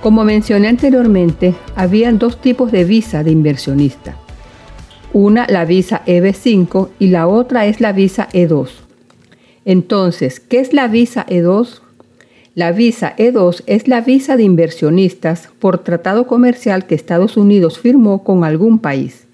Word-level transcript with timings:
Como 0.00 0.24
mencioné 0.24 0.68
anteriormente, 0.68 1.54
habían 1.76 2.18
dos 2.18 2.40
tipos 2.40 2.72
de 2.72 2.84
visa 2.84 3.22
de 3.22 3.32
inversionista. 3.32 4.16
Una 5.12 5.46
la 5.46 5.66
visa 5.66 6.02
EB5 6.06 6.88
y 6.98 7.08
la 7.08 7.28
otra 7.28 7.66
es 7.66 7.82
la 7.82 7.92
visa 7.92 8.28
E2. 8.32 8.70
Entonces, 9.66 10.40
¿qué 10.40 10.60
es 10.60 10.72
la 10.72 10.88
visa 10.88 11.26
E2? 11.26 11.80
La 12.54 12.72
visa 12.72 13.14
E2 13.16 13.62
es 13.66 13.88
la 13.88 14.00
visa 14.00 14.38
de 14.38 14.42
inversionistas 14.42 15.50
por 15.58 15.78
tratado 15.78 16.26
comercial 16.26 16.86
que 16.86 16.94
Estados 16.94 17.36
Unidos 17.36 17.78
firmó 17.78 18.24
con 18.24 18.42
algún 18.42 18.78
país. 18.78 19.26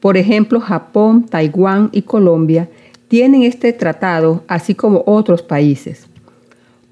Por 0.00 0.16
ejemplo, 0.16 0.60
Japón, 0.60 1.26
Taiwán 1.26 1.90
y 1.92 2.02
Colombia 2.02 2.70
tienen 3.08 3.42
este 3.42 3.74
tratado, 3.74 4.44
así 4.48 4.74
como 4.74 5.02
otros 5.06 5.42
países. 5.42 6.09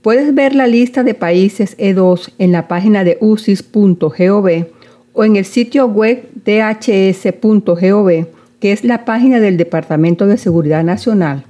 Puedes 0.03 0.33
ver 0.33 0.55
la 0.55 0.69
lista 0.69 1.03
de 1.03 1.15
países 1.15 1.77
E2 1.77 2.31
en 2.39 2.53
la 2.53 2.69
página 2.69 3.03
de 3.03 3.19
usis.gov 3.21 4.67
o 5.13 5.25
en 5.25 5.35
el 5.35 5.45
sitio 5.45 5.87
web 5.87 6.29
dhs.gov, 6.45 8.27
que 8.61 8.73
es 8.73 8.85
la 8.85 9.05
página 9.05 9.41
del 9.41 9.57
Departamento 9.57 10.27
de 10.27 10.39
Seguridad 10.39 10.85
Nacional. 10.85 11.45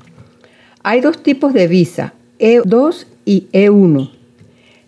Hay 0.83 1.03
dos 1.03 1.23
tipos 1.23 1.53
de 1.53 1.69
visa, 1.69 2.15
E2 2.39 3.05
y 3.27 3.49
E1. 3.53 4.13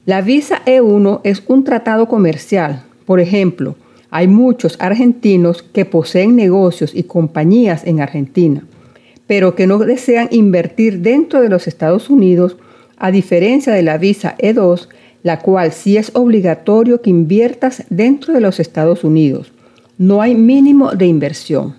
La 0.06 0.22
visa 0.22 0.62
E1 0.64 1.20
es 1.24 1.42
un 1.47 1.62
tratado 1.62 2.08
comercial. 2.08 2.84
Por 3.05 3.20
ejemplo, 3.20 3.77
hay 4.11 4.27
muchos 4.27 4.77
argentinos 4.80 5.62
que 5.62 5.84
poseen 5.84 6.34
negocios 6.34 6.95
y 6.95 7.02
compañías 7.02 7.86
en 7.86 8.00
Argentina, 8.00 8.64
pero 9.27 9.55
que 9.55 9.67
no 9.67 9.78
desean 9.78 10.28
invertir 10.30 11.00
dentro 11.00 11.42
de 11.42 11.50
los 11.50 11.69
Estados 11.69 12.08
Unidos 12.08 12.56
a 13.00 13.10
diferencia 13.10 13.72
de 13.72 13.82
la 13.82 13.98
visa 13.98 14.36
E2, 14.38 14.86
la 15.22 15.40
cual 15.40 15.72
sí 15.72 15.96
es 15.96 16.12
obligatorio 16.14 17.02
que 17.02 17.10
inviertas 17.10 17.84
dentro 17.90 18.32
de 18.32 18.40
los 18.40 18.60
Estados 18.60 19.02
Unidos. 19.02 19.52
No 19.98 20.22
hay 20.22 20.34
mínimo 20.34 20.92
de 20.92 21.06
inversión. 21.06 21.74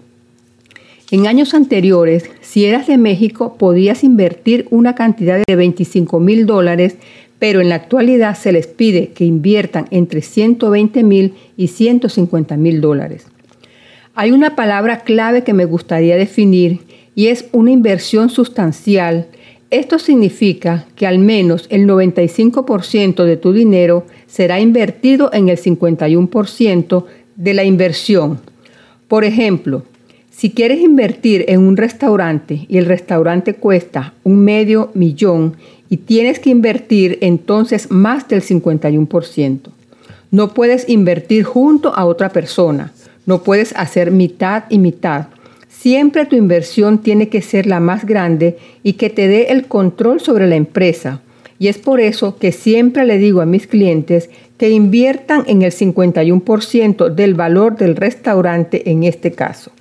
En 1.11 1.27
años 1.27 1.53
anteriores, 1.53 2.29
si 2.41 2.65
eras 2.65 2.87
de 2.87 2.97
México, 2.97 3.55
podías 3.57 4.03
invertir 4.03 4.67
una 4.71 4.95
cantidad 4.95 5.41
de 5.45 5.55
25 5.55 6.19
mil 6.19 6.45
dólares, 6.45 6.95
pero 7.37 7.61
en 7.61 7.69
la 7.69 7.75
actualidad 7.75 8.35
se 8.37 8.51
les 8.51 8.67
pide 8.67 9.09
que 9.09 9.25
inviertan 9.25 9.87
entre 9.91 10.21
120 10.21 11.03
mil 11.03 11.33
y 11.57 11.67
150 11.67 12.57
mil 12.57 12.81
dólares. 12.81 13.27
Hay 14.15 14.31
una 14.31 14.55
palabra 14.55 15.01
clave 15.01 15.43
que 15.43 15.53
me 15.53 15.65
gustaría 15.65 16.15
definir 16.15 16.79
y 17.13 17.27
es 17.27 17.45
una 17.51 17.71
inversión 17.71 18.29
sustancial 18.29 19.27
esto 19.71 19.99
significa 19.99 20.85
que 20.95 21.07
al 21.07 21.17
menos 21.17 21.65
el 21.69 21.87
95% 21.87 23.23
de 23.23 23.37
tu 23.37 23.53
dinero 23.53 24.05
será 24.27 24.59
invertido 24.59 25.31
en 25.33 25.47
el 25.47 25.57
51% 25.57 27.05
de 27.37 27.53
la 27.53 27.63
inversión. 27.63 28.39
Por 29.07 29.23
ejemplo, 29.23 29.83
si 30.29 30.51
quieres 30.51 30.81
invertir 30.81 31.45
en 31.47 31.61
un 31.61 31.77
restaurante 31.77 32.65
y 32.67 32.77
el 32.77 32.85
restaurante 32.85 33.53
cuesta 33.53 34.13
un 34.23 34.43
medio 34.43 34.91
millón 34.93 35.55
y 35.89 35.97
tienes 35.97 36.39
que 36.39 36.49
invertir 36.49 37.17
entonces 37.21 37.91
más 37.91 38.27
del 38.27 38.41
51%. 38.41 39.59
No 40.31 40.53
puedes 40.53 40.87
invertir 40.89 41.43
junto 41.43 41.95
a 41.95 42.05
otra 42.05 42.29
persona. 42.29 42.91
No 43.25 43.43
puedes 43.43 43.73
hacer 43.75 44.11
mitad 44.11 44.63
y 44.69 44.79
mitad 44.79 45.27
Siempre 45.81 46.27
tu 46.27 46.35
inversión 46.35 46.99
tiene 46.99 47.27
que 47.27 47.41
ser 47.41 47.65
la 47.65 47.79
más 47.79 48.05
grande 48.05 48.55
y 48.83 48.93
que 48.93 49.09
te 49.09 49.27
dé 49.27 49.47
el 49.49 49.65
control 49.65 50.19
sobre 50.19 50.45
la 50.45 50.55
empresa. 50.55 51.23
Y 51.57 51.69
es 51.69 51.79
por 51.79 51.99
eso 51.99 52.37
que 52.37 52.51
siempre 52.51 53.03
le 53.03 53.17
digo 53.17 53.41
a 53.41 53.47
mis 53.47 53.65
clientes 53.65 54.29
que 54.59 54.69
inviertan 54.69 55.43
en 55.47 55.63
el 55.63 55.71
51% 55.71 57.09
del 57.09 57.33
valor 57.33 57.77
del 57.77 57.95
restaurante 57.95 58.91
en 58.91 59.05
este 59.05 59.31
caso. 59.31 59.71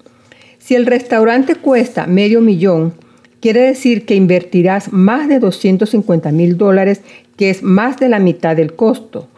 Si 0.58 0.74
el 0.74 0.86
restaurante 0.86 1.56
cuesta 1.56 2.06
medio 2.06 2.40
millón, 2.40 2.94
quiere 3.40 3.60
decir 3.60 4.06
que 4.06 4.14
invertirás 4.14 4.94
más 4.94 5.28
de 5.28 5.38
250 5.38 6.32
mil 6.32 6.56
dólares, 6.56 7.02
que 7.36 7.50
es 7.50 7.62
más 7.62 7.98
de 7.98 8.08
la 8.08 8.20
mitad 8.20 8.56
del 8.56 8.72
costo. 8.72 9.28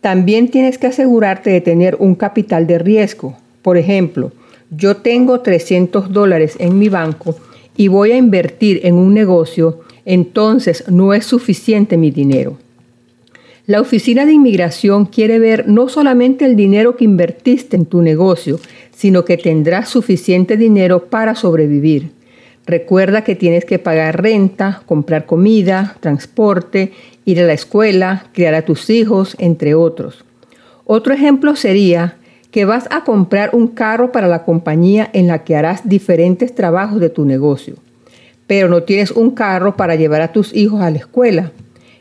También 0.00 0.48
tienes 0.48 0.78
que 0.78 0.86
asegurarte 0.86 1.50
de 1.50 1.60
tener 1.60 1.96
un 1.98 2.14
capital 2.14 2.66
de 2.66 2.78
riesgo. 2.78 3.36
Por 3.60 3.76
ejemplo, 3.76 4.32
yo 4.74 4.96
tengo 4.96 5.40
300 5.40 6.12
dólares 6.12 6.56
en 6.58 6.78
mi 6.78 6.88
banco 6.88 7.36
y 7.76 7.88
voy 7.88 8.12
a 8.12 8.16
invertir 8.16 8.80
en 8.84 8.94
un 8.94 9.12
negocio, 9.14 9.80
entonces 10.04 10.84
no 10.88 11.14
es 11.14 11.26
suficiente 11.26 11.96
mi 11.96 12.10
dinero. 12.10 12.58
La 13.66 13.80
oficina 13.80 14.26
de 14.26 14.32
inmigración 14.32 15.06
quiere 15.06 15.38
ver 15.38 15.68
no 15.68 15.88
solamente 15.88 16.44
el 16.44 16.56
dinero 16.56 16.96
que 16.96 17.04
invertiste 17.04 17.76
en 17.76 17.86
tu 17.86 18.02
negocio, 18.02 18.58
sino 18.90 19.24
que 19.24 19.36
tendrás 19.36 19.88
suficiente 19.88 20.56
dinero 20.56 21.04
para 21.04 21.34
sobrevivir. 21.34 22.10
Recuerda 22.66 23.24
que 23.24 23.36
tienes 23.36 23.64
que 23.64 23.78
pagar 23.78 24.22
renta, 24.22 24.82
comprar 24.86 25.26
comida, 25.26 25.96
transporte, 26.00 26.92
ir 27.24 27.40
a 27.40 27.46
la 27.46 27.52
escuela, 27.52 28.26
criar 28.32 28.54
a 28.54 28.62
tus 28.62 28.88
hijos, 28.90 29.36
entre 29.38 29.74
otros. 29.74 30.24
Otro 30.84 31.14
ejemplo 31.14 31.56
sería 31.56 32.16
que 32.52 32.66
vas 32.66 32.86
a 32.90 33.02
comprar 33.02 33.50
un 33.54 33.66
carro 33.66 34.12
para 34.12 34.28
la 34.28 34.44
compañía 34.44 35.08
en 35.14 35.26
la 35.26 35.42
que 35.42 35.56
harás 35.56 35.88
diferentes 35.88 36.54
trabajos 36.54 37.00
de 37.00 37.08
tu 37.08 37.24
negocio, 37.24 37.76
pero 38.46 38.68
no 38.68 38.82
tienes 38.84 39.10
un 39.10 39.30
carro 39.30 39.76
para 39.76 39.96
llevar 39.96 40.20
a 40.20 40.32
tus 40.32 40.54
hijos 40.54 40.82
a 40.82 40.90
la 40.90 40.98
escuela. 40.98 41.50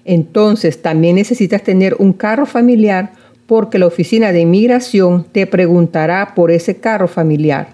Entonces 0.04 0.82
también 0.82 1.16
necesitas 1.16 1.64
tener 1.64 1.96
un 2.00 2.12
carro 2.12 2.46
familiar 2.46 3.14
porque 3.48 3.80
la 3.80 3.88
oficina 3.88 4.34
de 4.34 4.42
inmigración 4.42 5.26
te 5.32 5.48
preguntará 5.48 6.34
por 6.36 6.52
ese 6.52 6.78
carro 6.78 7.08
familiar, 7.08 7.70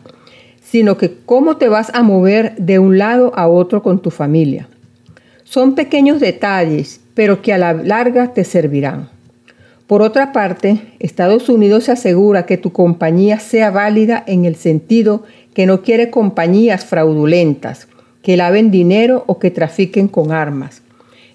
sino 0.64 0.98
que 0.98 1.18
cómo 1.26 1.58
te 1.58 1.70
vas 1.70 1.92
a 1.96 2.04
mover 2.04 2.56
de 2.58 2.78
un 2.78 3.00
lado 3.00 3.32
a 3.36 3.48
otro 3.48 3.82
con 3.82 4.02
tu 4.02 4.12
familia. 4.12 4.68
Son 5.44 5.74
pequeños 5.74 6.20
detalles, 6.20 7.02
pero 7.16 7.42
que 7.42 7.54
a 7.54 7.58
la 7.58 7.74
larga 7.74 8.34
te 8.34 8.44
servirán. 8.44 9.17
Por 9.88 10.02
otra 10.02 10.34
parte, 10.34 10.82
Estados 11.00 11.48
Unidos 11.48 11.86
se 11.86 11.94
asegura 11.94 12.46
que 12.46 12.58
tu 12.58 12.74
compañía 12.74 13.40
sea 13.40 13.72
válida 13.72 14.22
en 14.28 14.44
el 14.44 14.56
sentido 14.56 15.24
que 15.54 15.66
no 15.66 15.82
quiere 15.82 16.10
compañías 16.10 16.86
fraudulentas, 16.86 17.88
que 18.22 18.36
laven 18.36 18.70
dinero 18.70 19.24
o 19.28 19.40
que 19.40 19.50
trafiquen 19.50 20.10
con 20.10 20.34
armas. 20.34 20.82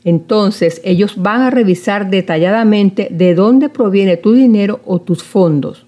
Entonces 0.04 0.82
ellos 0.84 1.14
van 1.16 1.40
a 1.40 1.50
revisar 1.50 2.10
detalladamente 2.10 3.08
de 3.10 3.34
dónde 3.34 3.70
proviene 3.70 4.18
tu 4.18 4.34
dinero 4.34 4.80
o 4.84 5.00
tus 5.00 5.22
fondos. 5.22 5.86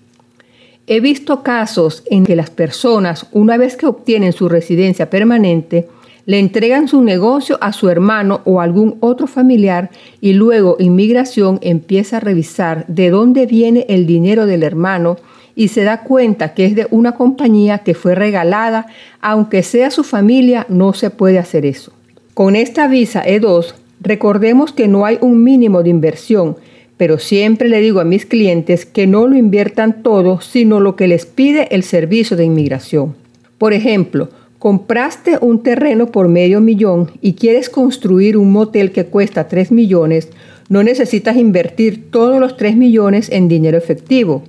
He 0.87 1.01
visto 1.01 1.43
casos 1.43 2.03
en 2.11 2.25
que 2.25 2.37
las 2.37 2.49
personas, 2.49 3.27
una 3.33 3.59
vez 3.59 3.77
que 3.77 3.87
obtienen 3.87 4.33
su 4.33 4.49
residencia 4.49 5.11
permanente, 5.11 5.89
le 6.27 6.39
entregan 6.39 6.89
su 6.89 7.03
negocio 7.03 7.59
a 7.61 7.73
su 7.73 7.91
hermano 7.91 8.41
o 8.45 8.61
algún 8.61 8.97
otro 9.01 9.27
familiar 9.27 9.91
y 10.21 10.33
luego 10.33 10.77
inmigración 10.79 11.59
empieza 11.63 12.17
a 12.17 12.21
revisar 12.21 12.87
de 12.89 13.11
dónde 13.11 13.47
viene 13.47 13.85
el 13.89 14.07
dinero 14.07 14.47
del 14.47 14.63
hermano 14.63 15.17
y 15.57 15.69
se 15.69 15.85
da 15.85 16.03
cuenta 16.03 16.55
que 16.55 16.65
es 16.67 16.75
de 16.75 16.87
una 16.91 17.13
compañía 17.13 17.79
que 17.79 17.95
fue 17.95 18.15
regalada, 18.15 18.87
aunque 19.21 19.63
sea 19.63 19.91
su 19.91 20.03
familia, 20.03 20.67
no 20.69 20.95
se 20.95 21.11
puede 21.11 21.39
hacer 21.39 21.65
eso. 21.65 21.93
Con 22.33 22.57
esta 22.57 22.89
visa 22.89 23.25
E2, 23.25 23.75
recordemos 24.01 24.73
que 24.73 24.89
no 24.89 25.05
hay 25.05 25.19
un 25.21 25.45
mínimo 25.45 25.83
de 25.83 25.91
inversión, 25.91 26.57
pero 26.97 27.19
siempre 27.19 27.69
le 27.69 27.81
digo 27.81 28.01
a 28.01 28.05
mis 28.05 28.27
clientes 28.27 28.87
que 28.87 29.07
no 29.07 29.29
lo 29.29 29.37
inviertan 29.37 30.03
todo, 30.03 30.41
sino 30.41 30.81
lo 30.81 30.97
que 30.97 31.07
les 31.07 31.27
pide 31.27 31.69
el 31.75 31.85
servicio 31.85 32.37
de 32.37 32.45
inmigración. 32.45 33.15
Por 33.59 33.73
ejemplo, 33.73 34.31
compraste 34.65 35.37
un 35.43 35.63
terreno 35.63 36.07
por 36.07 36.29
medio 36.29 36.59
millón 36.63 37.11
y 37.21 37.35
quieres 37.35 37.69
construir 37.69 38.39
un 38.39 38.51
motel 38.51 38.93
que 38.93 39.05
cuesta 39.05 39.47
3 39.47 39.71
millones, 39.73 40.31
no 40.71 40.83
necesitas 40.83 41.37
invertir 41.37 42.11
todos 42.11 42.41
los 42.41 42.57
3 42.57 42.75
millones 42.75 43.29
en 43.31 43.47
dinero 43.47 43.77
efectivo. 43.77 44.43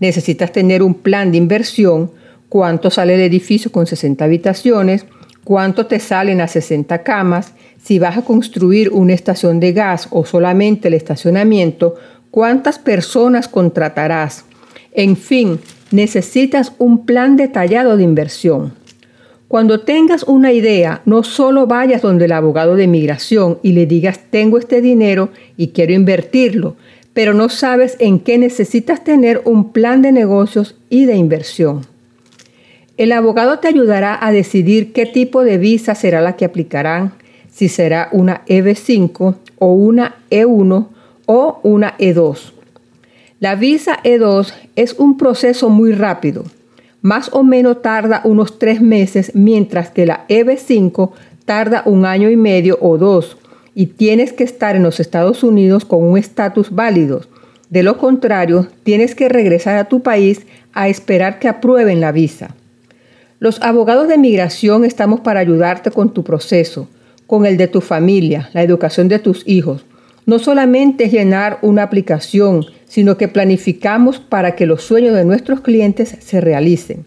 Necesitas 0.00 0.50
tener 0.50 0.82
un 0.82 0.94
plan 0.94 1.30
de 1.30 1.38
inversión, 1.38 2.10
cuánto 2.48 2.90
sale 2.90 3.14
el 3.14 3.20
edificio 3.20 3.70
con 3.70 3.86
60 3.86 4.24
habitaciones, 4.24 5.06
cuánto 5.44 5.86
te 5.86 6.00
salen 6.00 6.38
las 6.38 6.50
60 6.50 7.04
camas, 7.04 7.52
si 7.80 8.00
vas 8.00 8.18
a 8.18 8.22
construir 8.22 8.90
una 8.90 9.12
estación 9.12 9.60
de 9.60 9.72
gas 9.72 10.08
o 10.10 10.24
solamente 10.24 10.88
el 10.88 10.94
estacionamiento, 10.94 11.94
cuántas 12.32 12.80
personas 12.80 13.46
contratarás. 13.46 14.44
En 14.90 15.16
fin, 15.16 15.60
necesitas 15.92 16.72
un 16.78 17.06
plan 17.06 17.36
detallado 17.36 17.96
de 17.96 18.02
inversión. 18.02 18.79
Cuando 19.50 19.80
tengas 19.80 20.22
una 20.22 20.52
idea, 20.52 21.02
no 21.06 21.24
solo 21.24 21.66
vayas 21.66 22.02
donde 22.02 22.26
el 22.26 22.30
abogado 22.30 22.76
de 22.76 22.84
inmigración 22.84 23.58
y 23.64 23.72
le 23.72 23.84
digas 23.84 24.20
tengo 24.30 24.58
este 24.58 24.80
dinero 24.80 25.30
y 25.56 25.70
quiero 25.70 25.92
invertirlo, 25.92 26.76
pero 27.14 27.34
no 27.34 27.48
sabes 27.48 27.96
en 27.98 28.20
qué 28.20 28.38
necesitas 28.38 29.02
tener 29.02 29.42
un 29.44 29.72
plan 29.72 30.02
de 30.02 30.12
negocios 30.12 30.76
y 30.88 31.04
de 31.06 31.16
inversión. 31.16 31.80
El 32.96 33.10
abogado 33.10 33.58
te 33.58 33.66
ayudará 33.66 34.24
a 34.24 34.30
decidir 34.30 34.92
qué 34.92 35.04
tipo 35.04 35.42
de 35.42 35.58
visa 35.58 35.96
será 35.96 36.20
la 36.20 36.36
que 36.36 36.44
aplicarán, 36.44 37.14
si 37.50 37.68
será 37.68 38.08
una 38.12 38.44
EB5 38.46 39.34
o 39.58 39.72
una 39.72 40.14
E1 40.30 40.86
o 41.26 41.60
una 41.64 41.98
E2. 41.98 42.52
La 43.40 43.56
visa 43.56 43.98
E2 44.04 44.52
es 44.76 44.92
un 44.92 45.16
proceso 45.16 45.70
muy 45.70 45.90
rápido. 45.90 46.44
Más 47.02 47.30
o 47.32 47.42
menos 47.42 47.82
tarda 47.82 48.20
unos 48.24 48.58
tres 48.58 48.80
meses, 48.80 49.32
mientras 49.34 49.90
que 49.90 50.06
la 50.06 50.26
EB5 50.28 51.10
tarda 51.44 51.82
un 51.86 52.04
año 52.04 52.30
y 52.30 52.36
medio 52.36 52.78
o 52.80 52.98
dos 52.98 53.36
y 53.74 53.86
tienes 53.86 54.32
que 54.32 54.44
estar 54.44 54.76
en 54.76 54.82
los 54.82 55.00
Estados 55.00 55.42
Unidos 55.42 55.84
con 55.84 56.02
un 56.02 56.18
estatus 56.18 56.74
válido. 56.74 57.22
De 57.70 57.82
lo 57.82 57.98
contrario, 57.98 58.66
tienes 58.82 59.14
que 59.14 59.28
regresar 59.28 59.78
a 59.78 59.88
tu 59.88 60.02
país 60.02 60.46
a 60.72 60.88
esperar 60.88 61.38
que 61.38 61.48
aprueben 61.48 62.00
la 62.00 62.12
visa. 62.12 62.54
Los 63.38 63.62
abogados 63.62 64.08
de 64.08 64.18
migración 64.18 64.84
estamos 64.84 65.20
para 65.20 65.40
ayudarte 65.40 65.90
con 65.90 66.12
tu 66.12 66.24
proceso, 66.24 66.88
con 67.26 67.46
el 67.46 67.56
de 67.56 67.68
tu 67.68 67.80
familia, 67.80 68.50
la 68.52 68.62
educación 68.62 69.08
de 69.08 69.18
tus 69.18 69.48
hijos. 69.48 69.84
No 70.30 70.38
solamente 70.38 71.08
llenar 71.08 71.58
una 71.60 71.82
aplicación, 71.82 72.64
sino 72.86 73.16
que 73.16 73.26
planificamos 73.26 74.20
para 74.20 74.54
que 74.54 74.64
los 74.64 74.80
sueños 74.80 75.12
de 75.16 75.24
nuestros 75.24 75.60
clientes 75.60 76.14
se 76.20 76.40
realicen. 76.40 77.04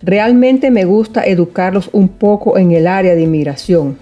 Realmente 0.00 0.70
me 0.70 0.86
gusta 0.86 1.26
educarlos 1.26 1.90
un 1.92 2.08
poco 2.08 2.56
en 2.56 2.72
el 2.72 2.86
área 2.86 3.14
de 3.14 3.20
inmigración. 3.20 3.98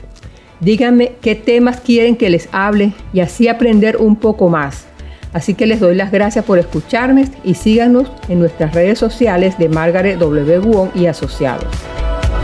Díganme 0.61 1.15
qué 1.21 1.35
temas 1.35 1.81
quieren 1.81 2.15
que 2.15 2.31
les 2.31 2.49
hable 2.53 2.93
y 3.13 3.19
así 3.19 3.49
aprender 3.49 3.97
un 3.97 4.15
poco 4.15 4.49
más. 4.49 4.87
Así 5.33 5.55
que 5.55 5.67
les 5.67 5.81
doy 5.81 5.97
las 5.97 6.13
gracias 6.13 6.45
por 6.45 6.61
escucharme 6.61 7.25
y 7.43 7.55
síganos 7.55 8.13
en 8.29 8.39
nuestras 8.39 8.73
redes 8.77 9.01
sociales 9.01 9.59
de 9.59 9.69
Margaret 9.69 10.21
W. 10.21 10.61
Wong 10.61 10.91
y 10.95 11.07
Asociados. 11.07 11.67